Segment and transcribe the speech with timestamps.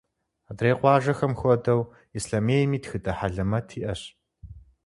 [0.49, 1.81] Адрей къуажэхэм хуэдэу,
[2.17, 4.01] Ислъэмейми тхыдэ хьэлэмэт иӏэщ.